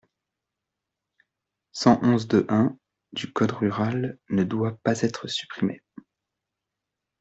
cent 1.73 1.99
onze-deux-un 2.01 2.75
du 3.13 3.31
code 3.31 3.51
rural 3.51 4.17
ne 4.31 4.43
doit 4.43 4.79
pas 4.83 4.99
être 5.03 5.27
supprimé. 5.27 5.83